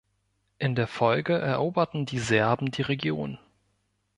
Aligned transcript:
In 0.57 0.73
der 0.73 0.87
Folge 0.87 1.37
eroberten 1.37 2.07
die 2.07 2.17
Serben 2.17 2.71
die 2.71 2.81
Region. 2.81 3.37